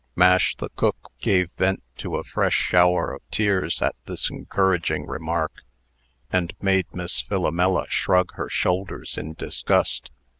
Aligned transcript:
Mash, 0.15 0.55
the 0.55 0.69
cook, 0.69 1.11
gave 1.19 1.51
vent 1.59 1.83
to 1.97 2.15
a 2.17 2.23
fresh 2.23 2.55
shower 2.55 3.13
of 3.13 3.21
tears 3.29 3.83
at 3.83 3.95
this 4.07 4.31
encouraging 4.31 5.05
remark, 5.05 5.61
and 6.31 6.53
made 6.59 6.87
Miss 6.91 7.21
Philomela 7.21 7.85
shrug 7.87 8.33
her 8.33 8.49
shoulders 8.49 9.15
in 9.15 9.33
disgust. 9.35 10.09